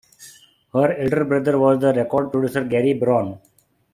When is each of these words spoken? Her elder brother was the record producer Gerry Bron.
Her 0.73 0.93
elder 0.97 1.25
brother 1.25 1.59
was 1.59 1.77
the 1.79 1.93
record 1.93 2.31
producer 2.31 2.63
Gerry 2.63 2.95
Bron. 2.95 3.37